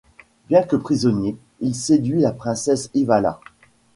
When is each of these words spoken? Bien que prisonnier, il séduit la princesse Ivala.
Bien 0.49 0.63
que 0.63 0.75
prisonnier, 0.75 1.37
il 1.59 1.75
séduit 1.75 2.21
la 2.21 2.31
princesse 2.31 2.89
Ivala. 2.95 3.39